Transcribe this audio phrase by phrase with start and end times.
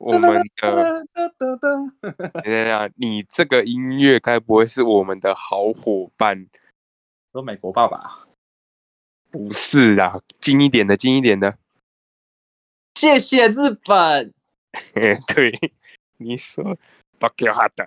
[0.00, 1.04] 我们的？
[1.12, 1.92] 等等等，
[2.96, 6.46] 你这个音乐该不会是我们的好伙伴？
[7.32, 8.20] 说美国爸爸，
[9.30, 11.58] 不是啦，近一点的，近一点的。
[12.94, 14.32] 谢谢日本。
[15.34, 15.52] 对，
[16.16, 16.78] 你说
[17.18, 17.86] 巴克哈的，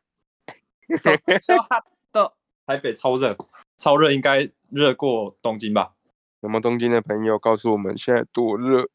[2.11, 2.33] 的
[2.67, 3.35] 台北超热，
[3.77, 5.95] 超热，应该热过东京吧？
[6.41, 8.87] 有没有东京的朋友告诉我们现在多热？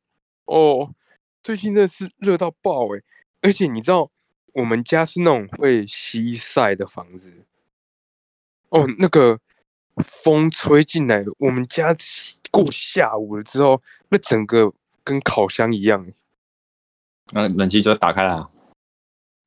[0.44, 0.94] 哦，
[1.42, 3.02] 最近真的是热到爆哎！
[3.40, 4.10] 而且你知道，
[4.54, 7.44] 我们家是那种会西晒的房子。
[8.70, 9.38] 哦，那个
[9.96, 11.96] 风吹进来，我们家
[12.50, 14.72] 过下午了之后，那整个
[15.02, 16.06] 跟烤箱一样。
[17.32, 18.50] 那冷气就打开了。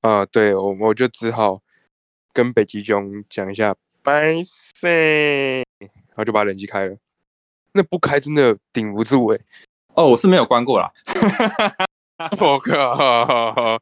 [0.01, 1.61] 啊，对，我我就只好
[2.33, 4.35] 跟北极熊讲一下，拜
[4.81, 6.97] 拜，然后就把冷气开了。
[7.73, 9.39] 那不开真的顶不住哎。
[9.93, 10.91] 哦，我是没有关过啦。
[12.41, 13.79] 我靠！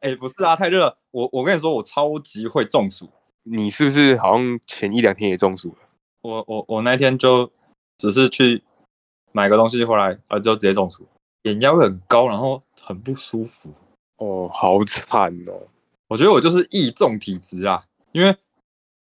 [0.00, 0.96] 哎，不是啊，太热。
[1.10, 3.10] 我我跟你说，我超级会中暑。
[3.42, 5.88] 你是不是好像前一两天也中暑了？
[6.22, 7.50] 我我我那天就
[7.96, 8.62] 只是去
[9.32, 11.06] 买个东西回来，啊，就直接中暑，
[11.42, 13.72] 眼压会很高，然后很不舒服。
[14.16, 15.68] 哦，好惨哦！
[16.08, 18.36] 我觉得我就是易中体质啊，因为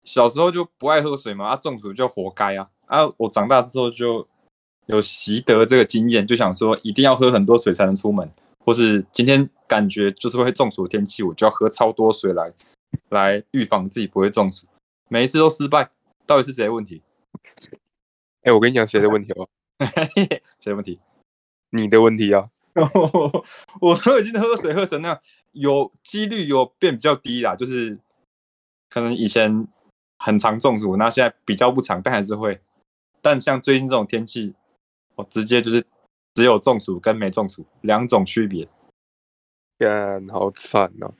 [0.05, 2.69] 小时候就不爱喝水嘛，啊，中暑就活该啊！
[2.86, 4.28] 啊，我长大之后就
[4.89, 8.31] 有习得这个经验，就想说一定要喝很多水才能出门，
[8.64, 12.53] 或是今天感觉就是会中暑的天气，我就要喝超多水来
[13.11, 14.67] 来预防自己不会中暑。
[15.08, 15.91] 每一次都失败，
[16.27, 17.03] 到底是谁的问题？
[18.42, 19.48] 哎，我跟你讲，谁的问题哦？
[20.58, 21.00] 谁的问题？
[21.70, 22.48] 你的问题啊！
[23.80, 25.20] 我都已经喝水喝成那样，
[25.52, 27.98] 有几率有变比较低啦，就是
[28.89, 29.67] 可能以前
[30.18, 32.61] 很常中暑，那现在比较不常，但还是会。
[33.20, 34.55] 但像最近这种天气，
[35.18, 35.84] 我直接就是
[36.34, 38.68] 只有中暑跟没中暑两种区别。
[39.77, 41.12] 干，好惨哦！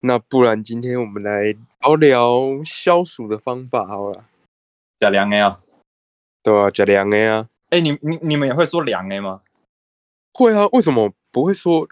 [0.00, 4.24] 那不然今天我们来聊聊消暑的方法好了。
[4.98, 5.60] 加凉 A 啊？
[6.42, 7.48] 对啊，加凉 A 啊。
[7.70, 9.42] 哎，你你你们也会说凉 A 吗？
[10.32, 11.88] 会啊，为什么不会说？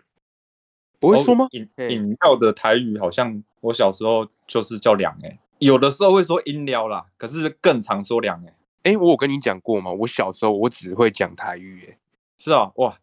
[0.98, 1.46] 不会说吗？
[1.52, 8.54] 饮饮料的台语好像我小时候就是叫凉哎，有的时候会说饮料啦，可是更常说凉哎。
[8.84, 9.92] 哎，我有跟你讲过吗？
[9.92, 11.98] 我小时候我只会讲台语哎。
[12.38, 12.98] 是啊，哇，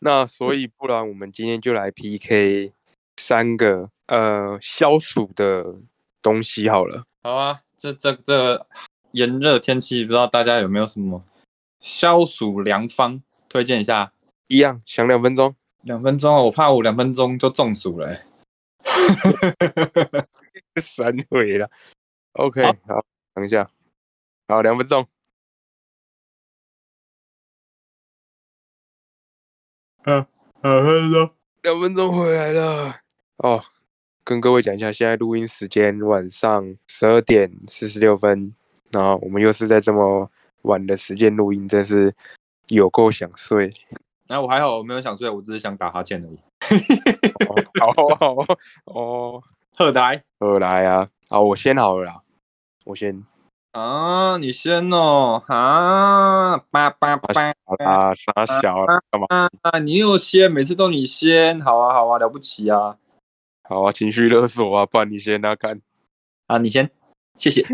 [0.00, 2.72] 那所以不然我们今天就来 PK
[3.20, 5.76] 三个呃消暑的
[6.22, 7.04] 东西好了。
[7.22, 8.66] 好啊，这这这
[9.10, 11.22] 炎热天气，不知道大家有没有什么
[11.80, 14.12] 消暑良方推荐一下？
[14.46, 18.22] 一样，想两分钟，两分钟我怕我两分钟就中暑了，
[20.80, 21.70] 三回了。
[22.32, 23.68] OK，好，等一下，
[24.48, 25.06] 好，两分钟。
[30.08, 30.24] 嗯，
[30.62, 31.30] 两分钟，
[31.60, 32.96] 两分钟回来了。
[33.36, 33.62] 哦，
[34.24, 38.54] 跟各位讲一下，现在录音时间晚上十二点四十六分，
[38.90, 40.30] 然后我们又是在这么
[40.62, 42.14] 晚的时间录音，真是
[42.68, 43.70] 有够想睡。
[44.28, 46.38] 那我还好，我没有想睡，我只是想打哈欠而已。
[47.78, 48.46] 好好
[48.86, 49.42] 哦，
[49.76, 51.06] 贺来贺来啊！
[51.28, 52.22] 好，我先好了啦，
[52.86, 53.22] 我先
[53.72, 57.52] 啊，你先哦，啊，叭叭叭
[57.84, 59.48] 啊，傻小干嘛？
[59.62, 62.96] 啊，你又先，每次都你先，好啊，好啊，了不起啊！
[63.62, 65.80] 好啊，情绪勒索啊，不然你先啊，看
[66.46, 66.90] 啊，你先，
[67.36, 67.64] 谢谢。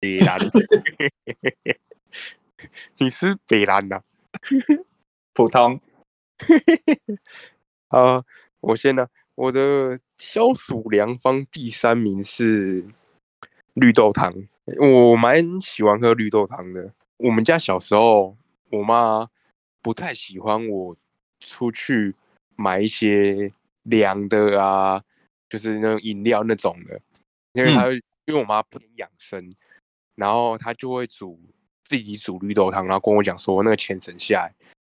[0.00, 0.36] 北兰，
[2.98, 4.00] 你是北兰呐？
[5.34, 5.78] 普通，
[7.88, 8.24] 啊，
[8.60, 12.86] 我先呢，我的消暑良方第三名是
[13.78, 14.32] 绿豆汤，
[14.78, 16.92] 我蛮喜欢喝绿豆汤的。
[17.18, 18.36] 我们家小时候，
[18.70, 19.28] 我妈
[19.82, 20.96] 不太喜欢我
[21.40, 22.14] 出去
[22.56, 23.52] 买一些
[23.84, 25.02] 凉的啊，
[25.48, 27.00] 就是那种饮料那种的，
[27.52, 27.90] 因为她
[28.26, 29.52] 因为我妈不养生，
[30.14, 31.40] 然后她就会煮
[31.84, 34.54] 自己煮绿豆汤，然后跟我讲说那个钱省下来。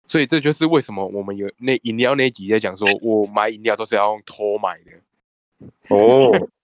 [0.07, 4.91] 所以这就是为什么我们有那饮料那集在讲说，我买饮料都是要用偷买的。
[5.95, 6.49] 哦，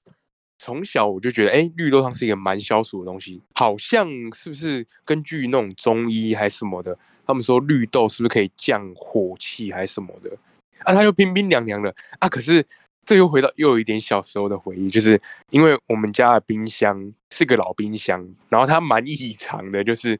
[0.60, 10.36] 从小我就觉得，哎，绿豆汤是一个蛮消暑的东西，好像是不是根据那种中医还是什么的，他们说绿豆是不是可以降火气还是什么的？
[10.80, 12.66] 啊，它又冰冰凉凉的啊，可是
[13.06, 15.20] 这又回到又有一点小时候的回忆，就是
[15.52, 20.20] 因为我们家的冰箱是个老冰箱，然后它蛮异常的，就是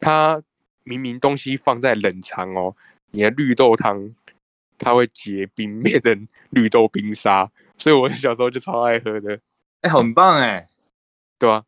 [0.00, 0.42] 它
[0.84, 2.74] 明明东西放在冷藏哦，
[3.10, 4.14] 你的绿豆汤
[4.78, 9.40] 它会结冰变成绿豆冰沙，所以我小时候就超爱喝的，
[9.86, 10.68] 哎、很棒哎、
[11.38, 11.62] 对啊、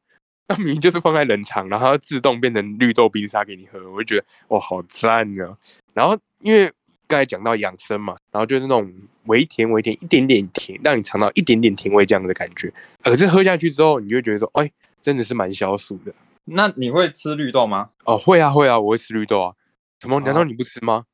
[0.49, 5.57] 那明明就是放在冷藏，然后它自动变成绿豆冰沙给你喝，我就觉得哇好赞啊！
[5.95, 6.73] 然后因为
[7.07, 8.93] 刚才讲到养生嘛，然后就是那种
[9.25, 12.73] 微甜微甜，一点点甜，让你尝到一点点甜味这样的感觉。
[13.03, 16.13] 可是喝下去之后，你就会觉得说，哎，真的是蛮消暑的。
[16.47, 17.91] 那你会吃绿豆吗？
[18.05, 19.55] 哦，会啊会啊，我会吃绿豆啊。
[20.01, 20.19] 什么？
[20.21, 21.05] 难道啊你不吃吗？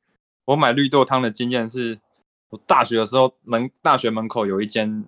[0.45, 1.99] 我买绿豆汤的经验是，
[2.49, 5.03] 我大学的时候门大学门口有一间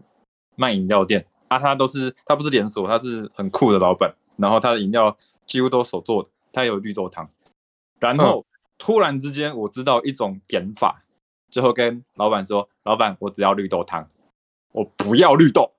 [0.56, 7.30] 卖饮料店啊，他都是他不是连锁，他是很酷的老板，然后他的饮料几乎都手做的，他有绿豆汤。
[8.00, 8.46] 然后、
[8.78, 11.04] 突然之间我知道一种点法，
[11.50, 14.08] 最后跟老板说：“老板，我只要绿豆汤，
[14.72, 15.72] 我不要绿豆。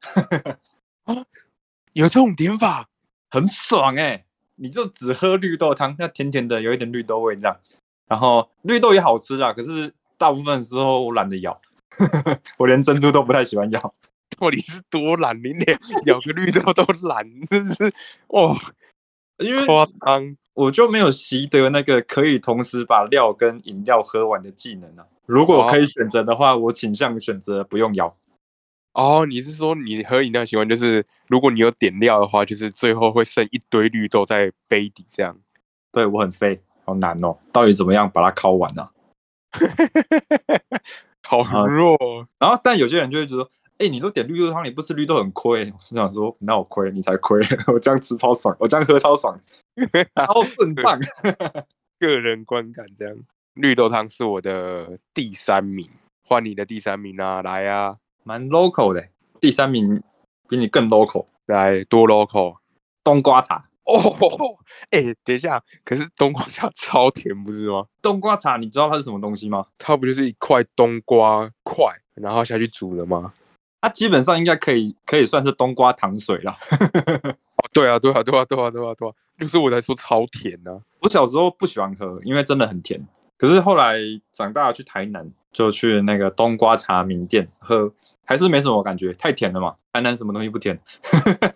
[1.93, 2.89] 有这种点法？”
[3.31, 4.25] 很爽哎、
[4.57, 7.61] 你就只喝绿豆汤，那甜甜的，有一点绿豆味这样。
[8.09, 11.61] 然后绿豆也好吃啦，可是大部分时候我懒得咬，
[12.57, 13.95] 我连珍珠都不太喜欢咬。
[14.41, 15.37] 到底是多懒？
[15.39, 17.93] 你连咬个绿豆都懒，真是
[18.29, 18.57] 哇
[19.39, 20.37] 因为夸张！
[20.55, 25.07] 我就没有习得那个可以同时把料跟饮料喝完的技能啊。
[25.27, 28.17] 如果可以选择的话，我倾向选择不用咬。
[28.95, 35.39] 哦，你是说你喝饮料习惯就是，如果你有点料的话，就是最后会剩一堆绿豆在杯底这样。
[35.93, 37.37] 对我很废，好难哦。
[37.53, 38.91] 到底怎么样把它烤完呢、啊？
[41.23, 43.49] 好 好弱哦，然后，但有些人就会觉得
[43.79, 45.61] 说，哎、你都点绿豆汤，你不吃绿豆很亏。
[45.61, 47.41] 我就想说，那我亏，你才亏。
[47.73, 49.39] 我这样吃超爽，我这样喝超爽，
[50.15, 50.99] 超顺畅。
[51.99, 53.17] 个人观感这样。
[53.55, 55.89] 绿豆汤是我的第三名，
[56.25, 59.09] 换你的第三名啊，来啊，蛮 local 的。
[59.41, 60.03] 第三名
[60.49, 62.57] 比你更 local，来多 local
[63.03, 63.69] 冬瓜茶。
[63.85, 63.99] 哦。
[64.91, 67.87] 哎、等一下，可是冬瓜茶超甜不是吗？
[68.01, 69.67] 冬瓜茶，你知道它是什么东西吗？
[69.77, 71.85] 它不就是一块冬瓜块，
[72.15, 73.35] 然后下去煮的吗？
[73.81, 76.57] 它基本上应该可以可以算是冬瓜糖水啦。
[77.59, 83.07] 哦，对啊，对啊，对啊，对啊，对啊，对啊，就是我来说超甜啊、我小时候不喜欢喝，因为真的很甜。
[83.37, 83.97] 可是后来
[84.33, 87.93] 长大去台南，就去那个冬瓜茶名店喝，
[88.25, 89.77] 还是没什么感觉，太甜了嘛。
[89.93, 90.81] 台南什么东西不甜？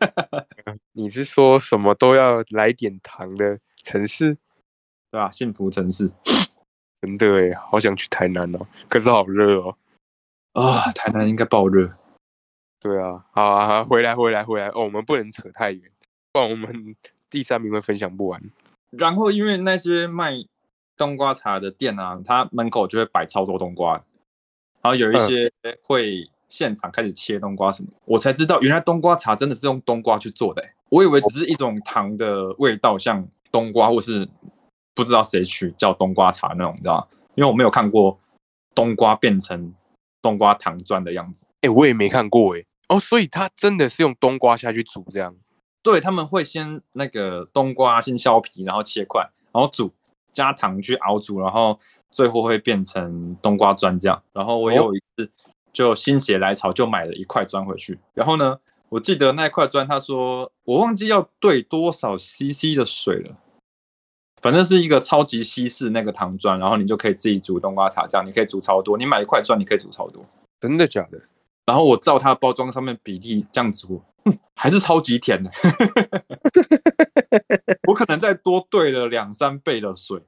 [0.95, 4.37] 你是说什么都要来点糖的城市？
[5.11, 5.31] 对吧？
[5.31, 6.11] 幸福城市
[7.03, 9.77] 真的诶，好想去台南哦，可是好热哦。
[10.53, 11.89] 啊、台南应该爆热。
[12.83, 15.83] 对啊，好啊，好回来，回来，回来哦，我们不能扯太远，
[16.33, 16.97] 不然我们
[17.31, 18.43] 第三名会分享不完。
[18.91, 20.33] 然后因为那些卖
[20.97, 23.93] 冬瓜茶的店啊，它门口就会摆超多冬瓜，
[24.83, 25.51] 然后有一些
[25.85, 34.29] 会现场开始切冬瓜什么，我才知道原来冬瓜茶真的是用冬瓜去做的欸、我以为只是一种糖的味道，像冬瓜或是
[34.95, 37.07] 不知道谁取叫冬瓜茶那种，你知道吗？
[37.37, 38.19] 因为我没有看过
[38.75, 39.73] 冬瓜变成
[40.21, 41.47] 冬瓜糖砖的样子。
[41.63, 42.67] 哎、我也没看过诶。
[42.93, 45.35] 哦，所以它真的是用冬瓜下去煮这样。
[45.83, 49.93] 对，他们会先那个冬瓜先削皮，然后切块，然后煮，
[50.33, 51.79] 加糖去熬煮，然后
[52.11, 54.23] 最后会变成冬瓜砖这样。
[54.33, 55.31] 然后我有一次
[55.73, 57.99] 就心血来潮，就买了一块砖回去。
[58.13, 58.61] 然后呢，
[58.91, 63.37] 我记得那块砖，他说我忘记要兑多少 CC 的水了，
[64.41, 68.99] 反正是一个超级稀释那个糖砖，然后你就可以自己煮冬瓜茶，这样你可以煮超多。
[68.99, 70.25] 你买一块砖，你可以煮超多。
[70.61, 71.21] 真的假的？
[71.67, 74.03] 然后我照它包装上面比例这样煮，
[74.55, 75.51] 还是超级甜的。
[77.89, 80.21] 我可能再多兑了两三倍的水。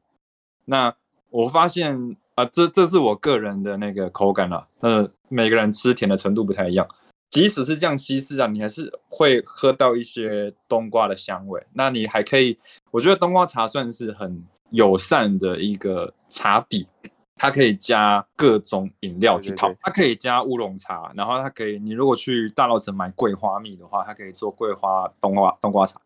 [0.66, 0.94] 那
[1.30, 4.66] 我发现啊、这这是我个人的那个口感啦。
[4.80, 6.86] 那每个人吃甜的程度不太一样。
[7.30, 11.64] 即使是这样稀释啊，你还是会喝到一些冬瓜的香味。
[11.72, 12.58] 那你还可以，
[12.90, 16.88] 我觉得冬瓜茶算是很友善的一个茶底。
[17.36, 26.00] 它可以加各种饮料去泡对对对，它可以加乌龙茶，然后它可以，你如果去大稻城买桂花蜜的话，它可以做桂花冬瓜冬瓜茶，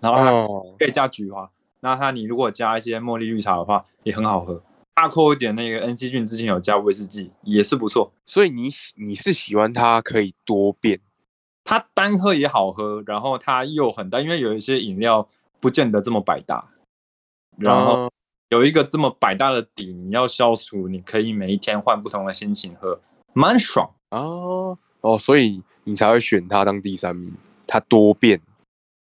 [0.00, 1.50] 然后它哦，可以加菊花。
[1.80, 4.62] 那它你如果加一些茉莉绿茶的话，也很好喝。
[4.94, 8.12] 大扣一点那个 N C 菌之前有加威士忌，也是不错。
[8.26, 11.00] 所以你喜你是喜欢它可以多变
[11.64, 15.26] 它单喝也好喝，然后它又很淡，因为有一些饮料
[15.58, 16.68] 不见得这么百搭。
[17.56, 18.12] 然后哦
[18.50, 23.00] 有一个这么百搭的底，你要消暑，你可以每一天换不同的心情喝，
[23.32, 23.88] 蛮爽。
[24.10, 27.32] 哦哦，所以你才会选它当第三名，
[27.64, 28.40] 它多变。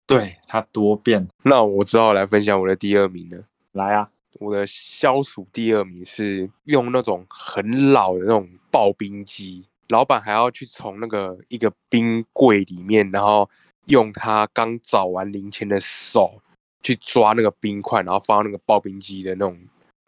[0.05, 1.25] 对，它多变。
[1.43, 3.41] 那我只好来分享我的第二名了。
[3.71, 4.09] 来啊，
[4.41, 13.49] 我的消暑第二名是用那种很老的那种刨冰机，老板还要去从那个一个冰柜里面，然后
[13.85, 16.41] 用他刚找完零钱的手
[16.83, 19.57] 去抓那个冰块，然后放到那个刨冰机的那种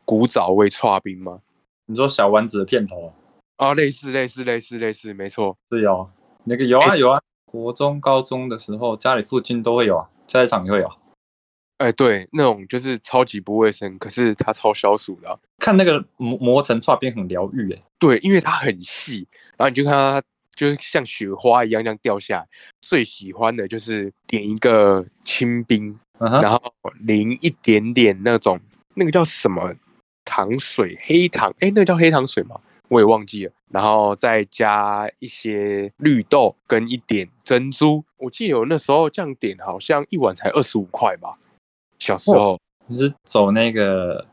[0.05, 1.41] 古早味刨冰吗？
[1.85, 3.13] 你说小丸子的片头
[3.57, 5.57] 啊，类似类似类似类似，没错。
[5.71, 6.09] 是有
[6.45, 10.91] 那个有啊有啊，国中高中的时候家里附近都会有啊，菜市场也会有。
[11.77, 19.27] 哎，对，那种就是超级不卫生，可是它超消暑的啊、看那个磨磨成串边很疗愈哎，对，因为它很细，
[19.57, 20.21] 然后你就看它
[20.55, 22.47] 就是像雪花一样这样掉下来。
[22.81, 26.61] 最喜欢的就是点一个清冰，然后
[26.99, 28.59] 淋一点点那种
[28.95, 29.73] 那个叫什么
[30.25, 32.59] 糖水，黑糖，哎，那个叫黑糖水吗？
[32.89, 33.51] 我也忘记了。
[33.71, 38.05] 然后再加一些绿豆跟一点珍珠。
[38.17, 41.39] 我记得我那时候这样点，好像一碗才二十五块吧。
[41.97, 44.27] 小时候，你是走那个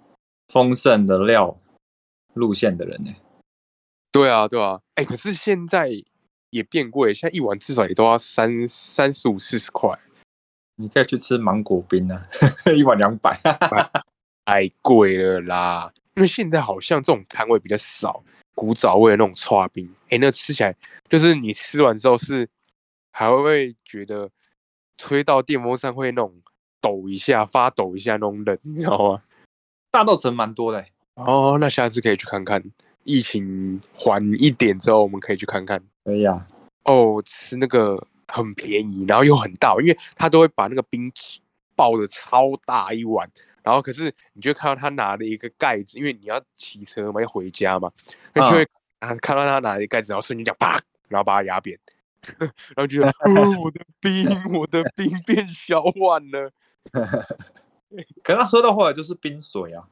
[0.48, 1.56] 丰盛的料
[2.34, 3.14] 路线的人呢？
[4.12, 4.80] 对啊，对啊。
[4.96, 5.88] 哎，可是现在
[6.50, 9.98] 也变贵，现在一碗至少也都要三三十五、四十块，
[10.76, 12.26] 你可以去吃芒果冰啊，
[12.76, 13.38] 一碗两百。
[14.44, 15.92] 太贵了啦。
[16.16, 18.22] 因为现在好像这种摊位比较少，
[18.54, 20.74] 古早味的那种刨冰，哎，那吃起来
[21.08, 22.48] 就是你吃完之后是
[23.12, 24.28] 还会觉得
[24.98, 26.34] 吹到电风扇会那种
[26.80, 29.22] 抖一下、发抖一下那种冷，你知道吗？
[29.90, 32.62] 大稻城蛮多的欸，哦，那下次可以去看看。
[33.10, 35.82] 疫情缓一点之后，我们可以去看看。
[36.04, 36.46] 可以啊。
[36.84, 41.12] 哦，吃那个很便宜，然后又很大，因为他都会把那个冰
[41.74, 43.28] 爆的超大一碗，
[43.62, 47.90] 然后可是你就看到他拿了一个盖子，因为你要骑车嘛，要回家嘛，
[48.34, 48.68] 那就会
[49.00, 51.78] 啊看到他拿了一个盖子，然后瞬间讲啪，然后把它压扁，
[52.38, 56.50] 然后觉得 哦，我的冰，我的冰变小碗了。
[58.22, 59.84] 可是他喝到后来就是冰水啊。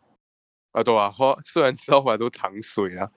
[0.72, 3.10] 啊，对啊，喝虽然吃到后来都糖水啦，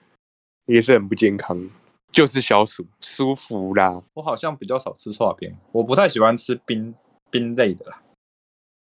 [0.65, 1.69] 也是很不健康，
[2.11, 4.01] 就是消暑舒服啦。
[4.13, 6.95] 我好像比较少吃串冰，我不太喜欢吃冰
[7.29, 8.01] 冰类的啦。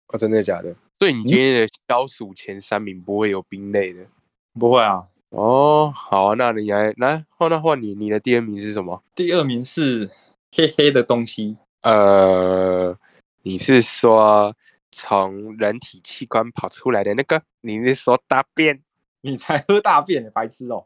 [0.07, 0.75] 啊，真的假的？
[0.99, 4.05] 所以你今天的消暑前三名不会有冰类的？
[4.53, 9.01] 不会啊，哦，好啊，那你来来换那换你，你的第二名是什么？
[9.15, 10.09] 第二名是
[10.51, 12.97] 黑黑的东西，呃，
[13.43, 14.53] 你是说
[14.91, 17.43] 从人体器官跑出来的那个？
[17.61, 18.83] 你是说大便？
[19.21, 20.85] 你才喝大便呢，白痴哦、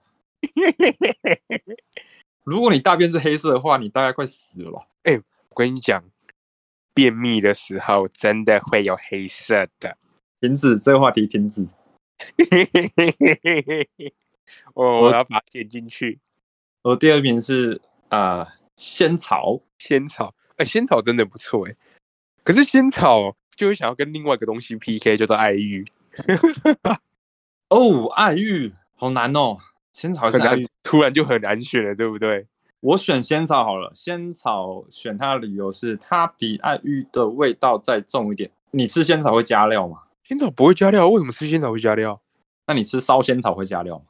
[2.44, 4.88] 如果你大便是黑色的话，你大概快死了吧？
[5.50, 6.04] 我跟你讲，
[6.96, 10.00] 便秘的时候真的会有黑色的。
[10.42, 11.68] 停止这个话题，停止。
[14.74, 16.20] 我我要把它剪进去。
[16.82, 17.80] 我第二名是
[18.10, 21.76] 啊、呃仙草，仙草，哎、仙草真的不错哎。
[22.44, 25.86] 可是仙草就会想要跟另外一个东西 PK，叫做爱玉，
[27.70, 29.58] 哦，爱玉好难哦，
[29.92, 32.48] 仙草还是很难爱玉？，突然就很难选了，对不对？
[32.80, 33.92] 我选仙草好了。
[33.94, 38.52] 仙草选它的理由是它比爱玉的味道再重一点。
[38.72, 40.00] 你吃仙草会加料吗？
[40.24, 42.20] 仙草不会加料，为什么吃仙草会加料？
[42.68, 44.06] 那你吃烧仙草会加料吗？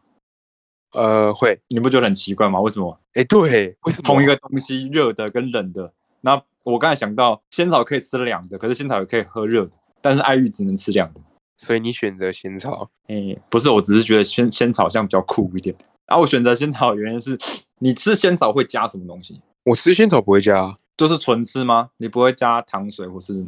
[0.93, 1.59] 呃，会。
[1.67, 2.59] 你不觉得很奇怪吗？
[2.61, 4.03] 为什么哎、对，为什么？
[4.03, 5.93] 同一个东西热的跟冷的？
[6.21, 11.21] 那我刚才想到仙草可以吃凉的，可是仙草也可以喝热的，但是爱玉只能吃凉的。
[11.57, 12.89] 所以你选择仙草。
[13.07, 15.75] 诶、不是，我只是觉得仙仙草像比较酷一点。
[16.07, 17.39] 啊，我选择仙草的原因是，
[17.79, 19.41] 你吃仙草会加什么东西？
[19.63, 20.77] 我吃仙草不会加。
[20.95, 21.89] 就是纯吃吗？
[21.97, 23.45] 你不会加糖水或是？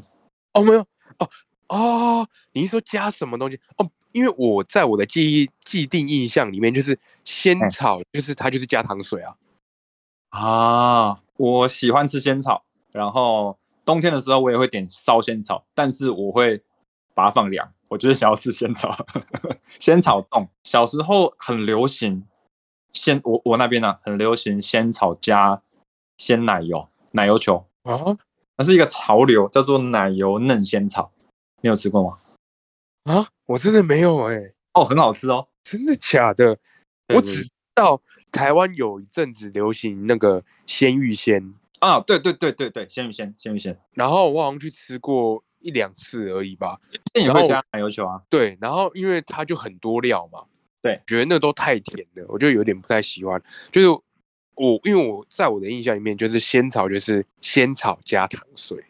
[0.53, 0.81] 哦，没有。
[1.19, 1.29] 哦
[1.67, 3.60] 哦，你是说加什么东西？
[3.77, 9.36] 哦，因为我在我的记忆既定印象里面，就是仙嗯草，就是它就是加糖水啊。
[10.29, 12.63] 啊，我喜欢吃仙草，
[12.96, 16.64] 然后冬天的时候我也会点烧仙草，但是我会
[17.14, 17.70] 把它放凉。
[17.90, 18.90] 我就是想要吃仙草，
[19.80, 20.48] 仙草冻。
[20.64, 22.25] 小时候很流行
[22.94, 25.62] 仙，我我那边呢、很流行仙草加
[26.18, 28.00] 鲜奶油，奶油球，啊
[28.58, 31.12] 那是一个潮流，叫做奶油嫩仙草。
[31.62, 32.18] 你有吃过吗？
[33.04, 33.28] 啊！
[33.48, 35.48] 我真的没有哎、哦，很好吃哦。
[35.64, 36.58] 真的假的？
[37.14, 46.79] 我只知道台湾有一阵子流行那个鲜芋仙，啊，对对对对对，鲜芋仙，鲜芋仙，然后我好像去吃过一两次而已吧。
[47.13, 48.22] 然后也会加奶油球啊。
[48.29, 50.44] 对，然后因为它就很多料嘛，
[50.82, 53.41] 对，觉得那都太甜了，我就有点不太喜欢。
[53.72, 58.84] 就是我因为我在我的印象里面，就是仙草就是仙草加糖水。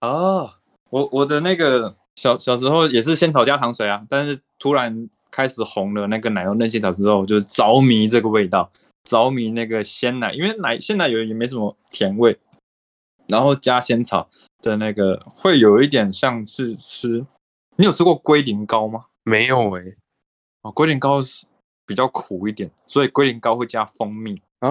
[0.00, 0.54] 哦，
[0.90, 8.70] 我我的那个小小时候也是仙草加糖水啊，但是突然开始红了那个奶油嫩仙草之后，就着迷这个味道，
[9.06, 12.36] 着迷那个鲜奶，因为奶鲜奶油也没什么甜味，
[13.28, 14.28] 然后加仙草
[14.60, 17.24] 的那个会有一点像是吃，
[17.76, 19.06] 你有吃过龟苓膏吗？
[19.22, 19.96] 没有哎、
[20.62, 21.46] 哦，龟苓膏是
[21.86, 24.68] 比较苦一点，所以龟苓膏会加蜂蜜，啊，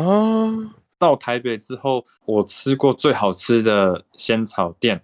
[0.99, 5.01] 到台北之后，我吃过最好吃的仙草店，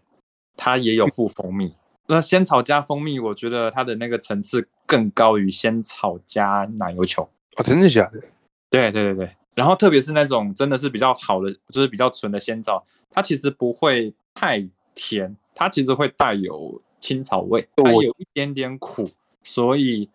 [0.57, 1.73] 它也有附蜂蜜。
[2.07, 7.23] 那仙草加蜂蜜，我觉得它的那个层次更高于仙草加奶油球。
[7.55, 8.21] 哦，真的假的？
[8.72, 19.10] 对对对对，然后特别是那种真的是比较好的，就是比较纯的仙草，它其实不会太甜，它其实会带有青草味，还有一点点苦，
[19.44, 20.10] 所以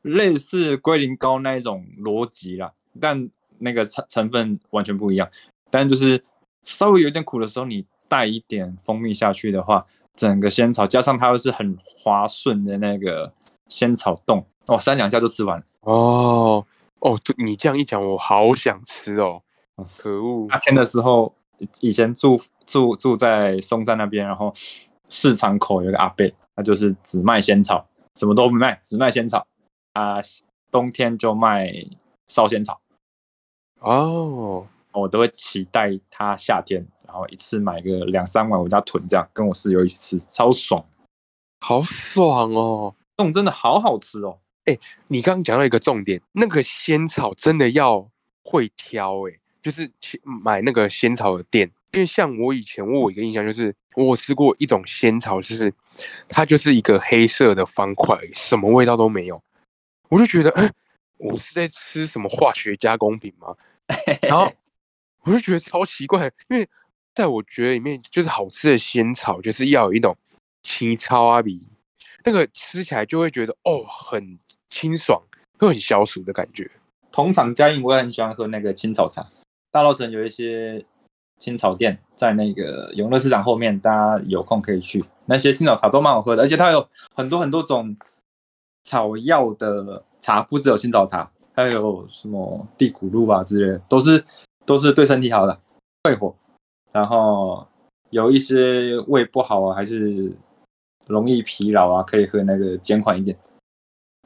[0.00, 5.28] 类似龟苓膏那一种逻辑啦，但那个成成分完全不一样。
[5.70, 6.24] 但就是
[6.62, 9.84] 稍微有点苦的时候，你带一点蜂蜜下去的话，
[10.16, 13.34] 整个仙草加上它又是很滑顺的那个
[13.68, 15.62] 仙草冻，哦，三两下就吃完。
[15.82, 16.64] 哦。
[17.00, 19.42] 哦，你这样一讲，我好想吃哦！
[19.76, 20.48] 可恶！
[20.50, 21.32] 夏天的时候，
[21.80, 24.52] 以前住住住在松山那边，然后
[25.08, 27.86] 市场口有个阿伯，他就是只卖仙草，
[28.16, 29.46] 什么都不卖，只卖仙草。
[29.92, 30.20] 啊，
[30.70, 31.72] 冬天就卖
[32.26, 32.80] 烧仙草。
[33.80, 40.84] 哦，我都会期待他夏天，然后一次买个两三碗，我家囤这样，跟我室友一起吃，超爽，
[41.60, 42.96] 好爽哦！
[43.16, 44.38] 这种真的好好吃哦。
[44.68, 48.06] 哎，你刚刚讲到一个重点，那个仙草真的要
[48.42, 49.32] 会挑，哎，
[49.62, 55.72] 就是去买那个仙草的店，因为像我以前我有一个印象，就是我吃过一种仙草，就是
[56.28, 59.42] 它就是一个黑色的方块，什么味道都没有，
[60.10, 60.70] 我就觉得，嗯，
[61.16, 63.56] 我是在吃什么化学加工品吗？
[64.20, 64.52] 然后
[65.22, 66.68] 我就觉得超奇怪，因为
[67.14, 70.14] 在我觉得里面，就是好吃的仙草，就是要有一种
[70.62, 71.62] 青草啊比
[72.24, 74.38] 那个吃起来就会觉得哦很。
[74.70, 75.20] 清爽，
[75.58, 76.70] 会很消暑的感觉。
[77.10, 79.24] 同场加印，我也很喜欢喝那个青草茶。
[79.70, 80.84] 大稻城有一些
[81.38, 85.04] 青草店，在那个永乐市场后面，大家有空可以去。
[85.26, 87.96] 那些青草茶都蛮好喝的，而且它有很多很多种
[88.84, 94.24] 草药的茶，不只有青草茶，还有什么地骨露啊之类的，都是
[94.64, 95.60] 都是对身体好的，
[96.02, 96.34] 退火。
[96.92, 97.66] 然后
[98.10, 100.32] 有一些胃不好啊，还是
[101.06, 103.36] 容易疲劳啊，可以喝那个减缓一点。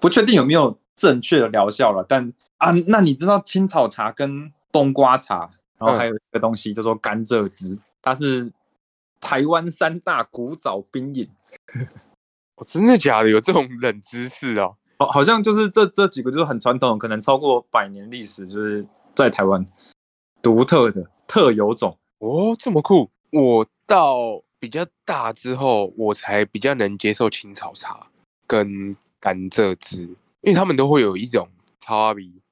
[0.03, 5.49] 不确定有没有正确的疗效了，但啊，那你知道青草茶跟冬瓜茶，
[5.79, 8.51] 然后还有一个东西叫做甘蔗汁，它是
[9.21, 11.31] 台湾三大古早冰饮。
[12.57, 13.29] 哦，真的假的？
[13.31, 14.75] 有这种冷知识哦？
[14.99, 19.65] 好，好像就是这这几个就是很传统，可能超过百年历史，就是在台湾
[20.43, 21.97] 独特的特有种。
[22.19, 23.09] 哦，这么酷！
[23.31, 28.09] 我到比较大之后，我才比较能接受青草茶
[28.49, 28.97] 跟。
[29.23, 30.03] 甘蔗汁，
[30.41, 32.43] 因为他们都会有一种超阿鼻，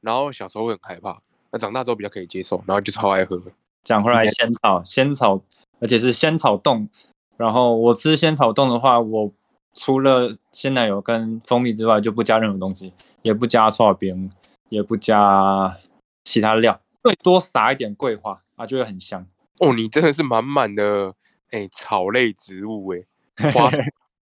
[0.00, 3.42] 然后小时候会很害怕，那长大之后比较可以接受，然后就超爱喝。
[3.82, 5.42] 讲回来，仙草，仙草，
[5.80, 6.88] 而且是仙草冻。
[7.36, 9.32] 然后我吃仙草冻的话，我
[9.74, 14.30] 除了鲜奶油跟蜂蜜之外，就不加任何东西，也不加葱饼，
[14.68, 15.76] 也不加
[16.22, 19.26] 其他料，最多撒一点桂花啊，就会很香。
[19.58, 21.14] 哦，你真的是满满的
[21.50, 23.70] 哎草类植物哎，花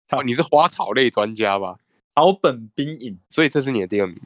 [0.07, 1.79] 草， 你是花草类专家吧？
[2.17, 4.19] 草本冰饮，所以这是你的第二名。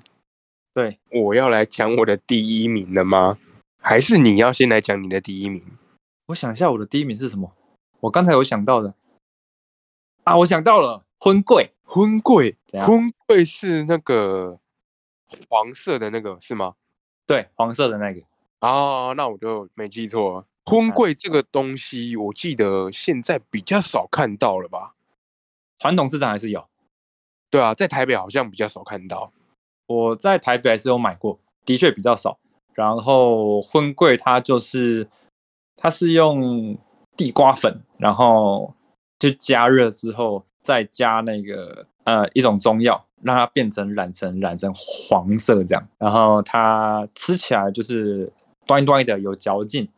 [0.73, 3.37] 对，我要来讲我的第一名了吗？
[3.81, 5.61] 还是你要先来讲你的第一名？
[6.27, 7.53] 我想一下，我的第一名是什么？
[7.99, 8.93] 我刚才有想到的
[10.23, 14.57] 啊，我想到了，婚柜，婚柜，婚柜是那个
[15.49, 16.75] 黄色的那个是吗？
[17.27, 18.21] 对，黄色的那个
[18.59, 20.47] 啊，那我就没记错。
[20.63, 24.95] 婚柜这个东西，我记得现在比较少看到了吧？
[25.77, 26.70] 传统市场还是有。
[27.51, 29.31] 对啊，在台北好像比较少看到。
[29.85, 32.39] 我在台北还是有买过，的确比较少。
[32.73, 35.09] 然后荤桂它就是，
[35.75, 36.77] 它是用
[37.17, 38.73] 地瓜粉，然后
[39.19, 45.85] 就加热之后，再加那个呃一种中药，让它变成染成染成黄色这样。
[45.97, 48.31] 然后它吃起来就是
[48.65, 49.89] 端端的有嚼劲，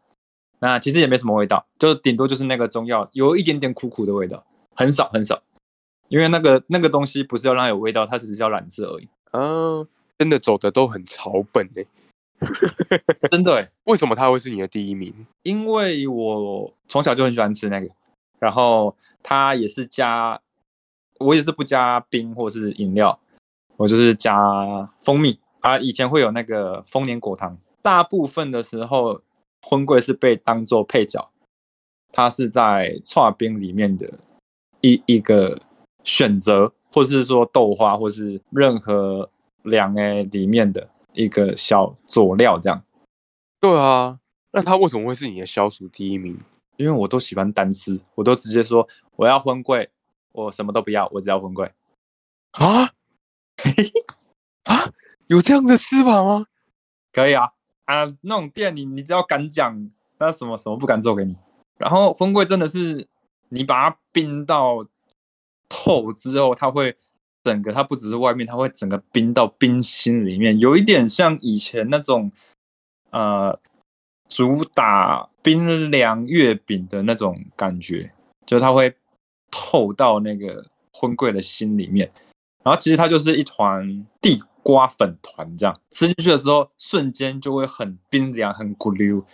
[0.58, 5.40] 那其实也没什么味道，就顶多就是那个中药有一点点苦苦的味道，很少很少。
[6.14, 9.10] 因为那个那个东西不是要让它有味道，它只是要染色而已。
[9.32, 9.84] 啊，
[10.20, 11.84] 真的走的都很草本哎，
[13.32, 13.72] 真的哎。
[13.86, 15.26] 为什么它会是你的第一名？
[15.42, 17.90] 因为我从小就很喜欢吃那个，
[18.38, 20.40] 然后它也是加，
[21.18, 23.20] 我也是不加冰或是饮料，
[23.78, 25.80] 我就是加蜂蜜啊。
[25.80, 29.24] 以前会有那个丰年果糖，大部分的时候
[29.64, 31.32] 荤桂是被当做配角，
[32.12, 34.20] 它是在串冰里面的
[34.82, 35.60] 一一个。
[36.04, 39.30] 选择，或是说豆花，或是任何
[39.64, 42.84] 凉诶里面的一个小佐料，这样。
[43.60, 44.20] 对啊，
[44.52, 46.40] 那它为什么会是你的消暑第一名？
[46.76, 49.90] 因为我都喜欢单吃，我都直接说我要荤桂，
[50.32, 51.72] 我什么都不要，我只要荤桂。
[52.52, 52.92] 啊？
[54.64, 54.92] 啊？
[55.28, 56.48] 有这样的吃法吗？
[57.12, 57.52] 可以啊，
[57.86, 61.38] 啊，那种店你你只要敢讲，那什么什么不敢做给你。
[61.78, 63.08] 然后荤桂真的是
[63.50, 64.86] 你把它冰到
[65.76, 66.96] 透之后，它会
[67.44, 72.32] 整个它不只是外面，它会整个冰到冰心里面，有一点像以前那种
[73.10, 73.60] 呃
[74.30, 78.14] 主打冰凉月饼的那种感觉，
[78.46, 78.96] 就是它会
[79.50, 82.12] 透到那个荤桂的心里面。
[82.64, 89.26] 然后其实它就是一团地瓜粉团，这样吃进去的时候，瞬间就会很冰凉、很咕溜。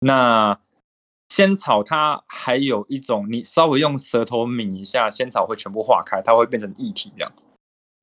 [0.00, 0.58] 那
[1.28, 7.32] 仙草它还有一种，你稍微用舌头抿一下，仙草会全部化开，它会变成液体这样。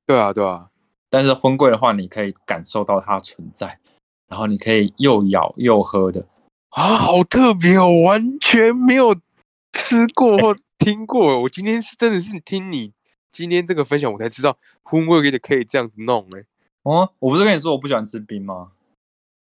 [0.06, 0.70] 对啊，对啊。
[1.08, 3.78] 但是荤桂的话，你可以感受到它存在，
[4.28, 6.26] 然后你可以又咬又喝的
[6.70, 9.14] 啊，好特别哦，完全没有
[9.72, 11.42] 吃过或听过。
[11.42, 12.92] 我今天是真的是听你
[13.32, 16.44] 今天这个分享，我才知道荤桂可以可以这样子弄哎。
[16.82, 18.72] 哦，我不是跟你说我不喜欢吃冰吗？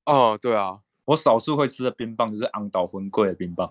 [0.07, 0.81] 哦，对啊。
[1.11, 3.69] 我少数会吃的冰棒就是昂岛魂贵的冰棒，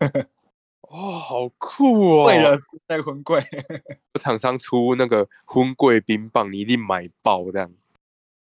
[0.86, 2.26] 哦，好酷哦！
[2.26, 3.42] 为了带荤桂，
[4.20, 7.72] 厂商出那个荤贵冰棒，你一定买爆这样。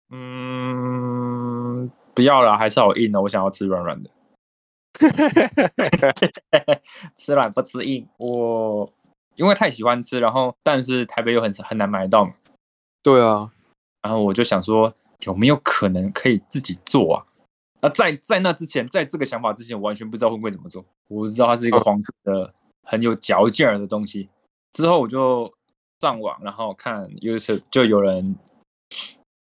[0.10, 4.10] 嗯，不要了，还是好硬的，我想要吃软软的。
[7.16, 8.92] 吃软不吃硬，我
[9.36, 12.34] 因为太喜欢吃，然后但是台北又很很难买到嘛。
[13.02, 13.50] 对啊，
[14.02, 14.94] 然后我就想说，
[15.26, 17.26] 有没有可能可以自己做啊？
[17.80, 20.84] 那在在那之前，在这个想法之前，我完全不知道婚柜怎么做。
[21.08, 24.30] 我知道它是一个黄色的、很有嚼劲儿的东西。
[24.74, 25.52] 之后我就
[26.02, 28.36] 上网，然后看 YouTube，就有人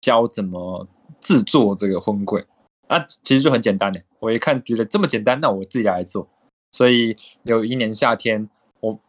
[0.02, 0.88] 教怎么
[1.20, 2.46] 制作这个婚柜。
[2.88, 4.02] 啊，其实就很简单的。
[4.20, 6.28] 我一看觉得这么简单，那我自己来做。
[6.72, 8.48] 所以有一年夏天，
[8.80, 9.00] 我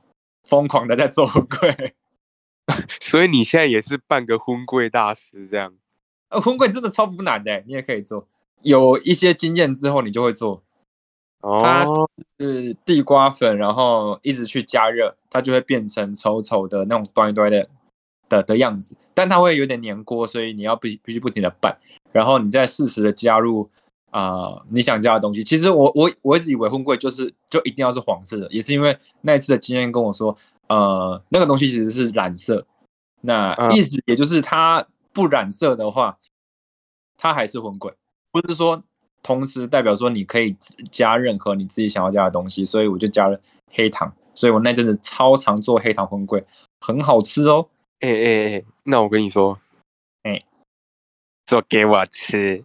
[0.44, 1.94] 疯狂的在做荤桂。
[3.00, 5.74] 所以你现在也是半个婚柜大师这样？
[6.28, 8.28] 呃，婚柜真的超不难的，你也可以做。
[8.62, 10.62] 有一些经验之后，你就会做。
[11.42, 11.86] 它
[12.38, 17.66] 是地瓜粉，然后一直去加热，它就会变成稠稠的那种端一端的
[18.28, 18.94] 的的样子。
[19.14, 21.74] 但它会有点粘锅，所以你要必必须不停的拌，
[22.12, 23.70] 然后你再适时的加入
[24.10, 25.42] 啊你想加的东西。
[25.42, 30.36] 其实我我我一直以为荤桂就是就一定要是黄色的，也是因为那一次的经验跟我说，
[30.68, 32.66] 呃，那个东西其实是染色。
[33.22, 36.18] 那意思也就是它不染色的话，
[37.16, 37.90] 它还是荤桂。
[38.32, 38.82] 不是说
[39.22, 40.56] 同时代表说你可以
[40.90, 43.40] 加任何你自己想要加的东西，所以我就加了
[43.72, 46.44] 黑糖，所以我那阵子超常做黑糖荤桂，
[46.80, 47.68] 很好吃哦。
[48.00, 49.58] 哎哎哎，那我跟你说，
[50.22, 50.42] 哎，
[51.46, 52.64] 做给我吃。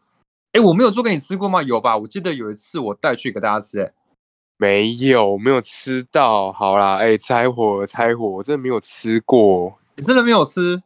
[0.54, 1.62] 哎，我没有做给你吃过吗？
[1.62, 1.98] 有吧？
[1.98, 3.92] 我记得有一次我带去给大家吃，哎，
[4.58, 6.54] 没有，没有吃到。
[6.54, 9.78] 好啦，哎，拆火，拆火，我真的没有吃过。
[9.98, 10.82] 你真的没有吃？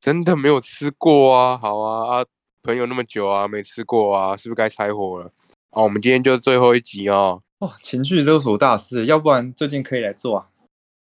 [0.00, 1.56] 真的没有吃过啊。
[1.56, 2.24] 好啊啊。
[2.62, 5.32] 朋友那么久啊，没吃过啊，是不是该拆火了？
[5.70, 7.42] 哦，我们今天就最后一集哦。
[7.58, 10.48] 哇，情绪勒索大师，要不然最近可以来做啊。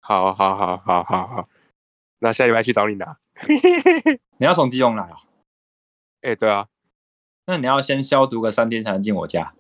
[0.01, 1.49] 好，好，好，好，好，好。
[2.21, 3.19] 那下礼拜去找你拿。
[4.39, 5.17] 你要从基隆来啊？
[6.23, 6.67] 哎，对啊。
[7.47, 9.55] 那你要先消毒个三天才能进我家。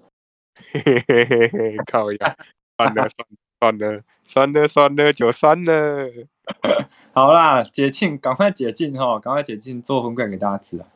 [1.90, 2.36] 靠呀！
[2.76, 3.08] 算了，
[3.58, 6.08] 算了，算了，算了算了，就算了。
[7.12, 10.86] 好啦，解禁，赶快解禁哈，赶快解禁，做荤桂给大家吃啊。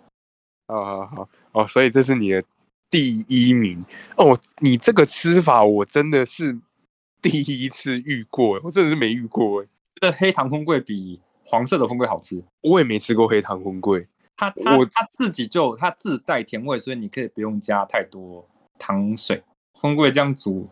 [0.67, 2.43] 好好好哦，所以这是你的
[2.91, 3.85] 第一名
[4.17, 4.37] 哦。
[4.61, 6.59] 你这个吃法我真的是
[7.23, 9.67] 第一次遇过，我真的是没遇过哎。
[10.01, 14.07] 这黑糖风桂比黄色的风桂好吃，我也没吃过黑糖风桂。
[14.37, 18.47] 它它它自己就它自带甜味，所以你可以不用加太多
[18.79, 19.43] 糖水。
[19.81, 20.69] 风桂这样煮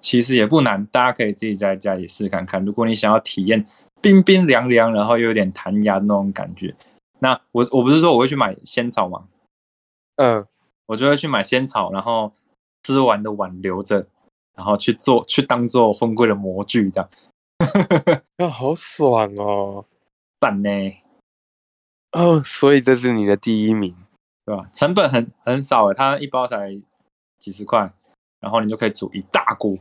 [0.00, 2.64] 其实也不难，大家可以自己在家里试看看。
[2.64, 3.66] 如果你想要体验
[4.00, 6.74] 冰冰凉凉，然后又有点弹牙那种感觉。
[7.18, 9.26] 那我我不是说我会去买仙草吗？
[10.16, 10.46] 嗯，
[10.86, 12.32] 我就会去买仙草，然后
[12.82, 14.06] 吃完的碗留着，
[14.54, 17.10] 然后去做，去当做荤桂的模具这样。
[18.38, 19.84] 啊，好爽哦，
[20.40, 20.68] 赞呢。
[22.12, 23.94] 哦，所以这是你的第一名，
[24.44, 24.68] 对吧？
[24.72, 26.78] 成本很很少诶，它一包才
[27.38, 27.92] 几十块，
[28.40, 29.76] 然后你就可以煮一大锅。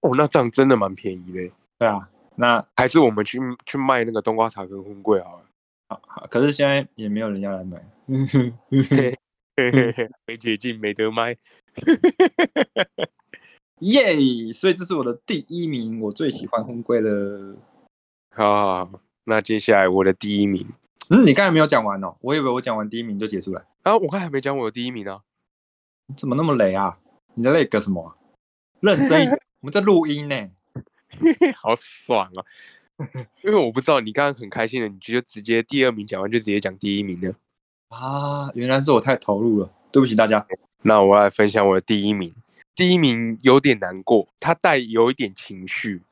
[0.00, 1.52] 哦，那这样真的蛮便宜的。
[1.78, 5.44] 对啊，那还是我们去去卖那个冬瓜茶跟荤桂好了。
[5.90, 7.84] 好，好，可是现在也没有人要来买，
[10.24, 11.36] 没捷径，没得卖，
[13.80, 14.52] 耶！
[14.52, 17.56] 所以这是我的第一名，我最喜欢红龟了。
[18.30, 18.88] 好，
[19.24, 20.64] 那接下来我的第一名，
[21.08, 23.66] 嗯，你刚才没有讲完哦，我以为我讲完第一名就结束了。
[23.82, 25.22] 啊，我刚才没讲我的第一名呢，
[26.16, 27.00] 怎么那么雷啊？
[27.34, 28.16] 你在累个什么？
[28.78, 30.50] 认真， 我们在录音呢，
[31.56, 32.46] 好爽啊！
[33.42, 37.34] 因为我不知道你刚刚很开心的，你就直接第二名讲完就直接讲第一名了
[37.88, 38.50] 啊！
[38.54, 40.46] 原来是我太投入了，对不起大家。
[40.82, 42.34] 那我来分享我的第一名。
[42.74, 46.02] 第一名有点难过，它带有一点情绪。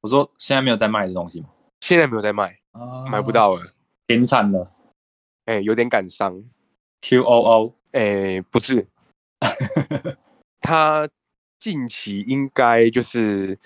[0.00, 1.46] 我说现在没有在卖的东西吗？
[1.80, 3.72] 现在没有在卖，啊买不，到了。
[4.06, 4.72] 停产了。
[5.46, 6.44] 哎、有点感伤。
[7.00, 8.86] Q O O，哎、不是，
[10.60, 11.08] 它
[11.58, 13.58] 近期应该就是，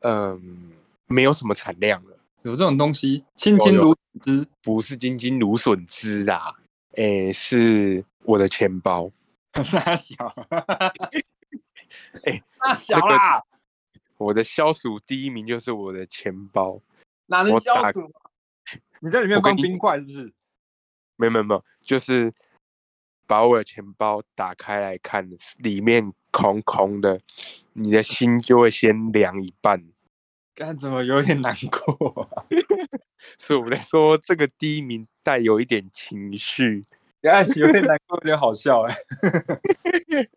[0.00, 0.72] 嗯、
[1.12, 2.18] 没有什么产量了。
[2.42, 4.46] 有这种东西，青青如汁。
[4.62, 6.56] 不是金金芦笋汁啦，
[6.96, 9.10] 哎、是我的钱包。
[9.52, 10.34] 大小，
[12.24, 13.42] 哎大 小啦，
[14.16, 16.80] 我的消暑第一名就是我的钱包。
[17.26, 18.10] 哪能消暑？
[19.00, 20.32] 你在里面放冰块是不是？
[21.16, 22.32] 没有没有没有，就是
[23.26, 27.20] 把我的钱包打开来看，里面空空的，
[27.74, 29.91] 你的心就会先凉一半。
[30.54, 32.44] 干怎么有点难过、啊？
[33.38, 36.84] 所以我来说，这个第一名带有一点情绪，
[37.22, 38.94] 干有点难过，有点好笑哎、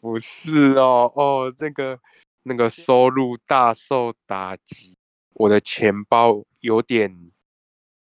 [0.00, 1.98] 不是哦哦，这个
[2.44, 4.94] 那个收入大受打击，
[5.34, 7.30] 我的钱包有点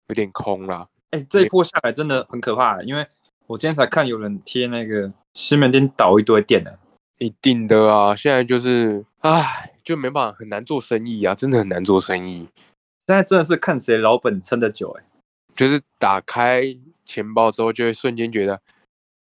[0.07, 0.89] 有点空了。
[1.11, 3.07] 哎、这一波下来真的很可怕、因为
[3.45, 6.77] 我今天才看有人贴那个西门町倒一堆店的，
[7.19, 12.47] 一定的啊，现在就是，唉，就没办法，很难做生意啊，真的很难做生意。
[13.07, 15.03] 现在真的是看谁老本撑得久哎、
[15.55, 16.63] 就是打开
[17.05, 18.61] 钱包之后，就会瞬间觉得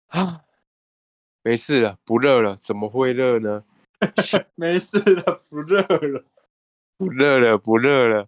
[0.08, 0.42] 啊，
[1.42, 3.64] 没事了，不热了，怎么会热呢？
[4.56, 6.26] 没事了，不热了。
[6.98, 8.28] 不热了，不热了，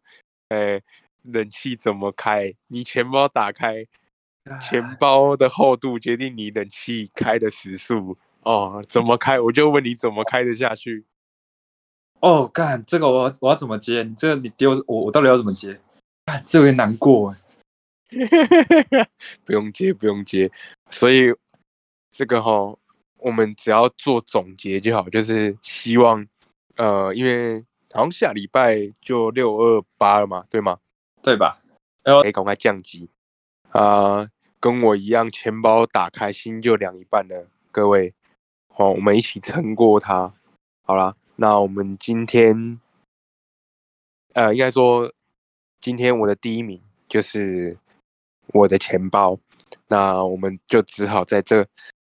[0.50, 0.82] 哎，
[1.22, 2.56] 冷气怎么开？
[2.68, 3.86] 你钱包打开，
[4.60, 9.40] 钱包的厚度决定你冷气开的时速哦，怎么开？
[9.40, 11.06] 我就问你怎么开得下去？
[12.20, 14.04] 哦，干这个我要我要怎么接？
[14.04, 15.80] 你这个你丢我，我到底要怎么接？
[16.26, 17.38] 干这个有点难过哎。
[19.44, 20.52] 不用接，不用接。
[20.90, 21.34] 所以
[22.10, 22.78] 这个哈，
[23.18, 26.26] 我们只要做总结就好，就是希望，
[26.76, 27.60] 呃，因为
[27.92, 30.80] 好像下礼拜就六二八了嘛，对吗？
[31.22, 31.60] 对吧？
[32.04, 33.10] 可以赶快降级
[33.72, 34.28] 啊、
[34.60, 38.14] 跟我一样，钱包打开心就凉一半了，各位，
[38.76, 40.34] 好，我们一起撑过它。
[40.82, 42.80] 好啦，那我们今天，
[44.34, 45.14] 呃，应该说，
[45.80, 47.78] 今天我的第一名就是
[48.48, 49.38] 我的钱包，
[49.90, 51.68] 那我们就只好在这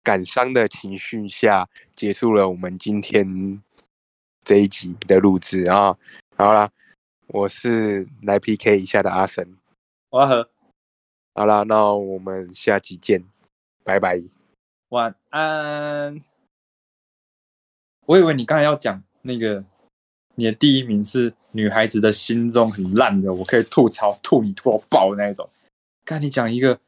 [0.03, 3.63] 感伤的情绪下结束了我们今天
[4.43, 5.97] 这一集的录制啊。
[6.35, 6.69] 好啦，
[7.27, 9.57] 我是来 PK 一下的阿神。
[10.09, 10.27] 我
[11.33, 13.23] 好啦，那我们下集见，
[13.85, 14.21] 拜拜。
[14.89, 16.19] 晚安。
[18.09, 19.63] 我以为你刚才要讲那个，
[20.33, 25.47] 你的第一名是女孩子的心中很烂的，我可以吐槽吐你吐到爆的那一种。
[26.03, 26.79] 刚才你讲一个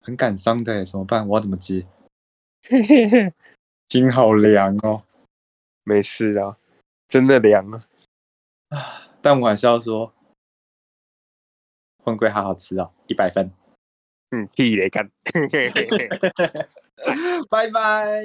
[0.00, 1.26] 很感伤的，怎么办？
[1.26, 1.84] 我要怎么接？
[3.90, 5.02] 心好凉哦。
[5.82, 6.56] 没事啊，
[7.08, 7.82] 真的凉啊。
[9.20, 10.14] 但我还是要说，
[12.04, 13.50] 混龟好好吃哦，一百分。
[14.30, 15.10] 嗯，屁来干，
[17.50, 18.22] 拜拜。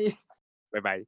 [0.70, 1.04] 拜拜。